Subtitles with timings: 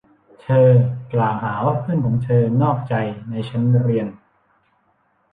[0.41, 0.69] เธอ
[1.13, 2.95] กล่าวหาว่าเพื่อนของเธอนอกใจ
[3.29, 4.07] ในชั้นเรียน